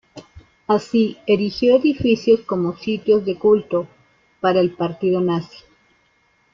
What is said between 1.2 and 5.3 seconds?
erigió edificios como sitios de culto para el partido